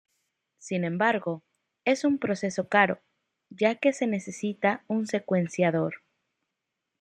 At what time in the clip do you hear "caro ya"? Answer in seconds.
2.67-3.75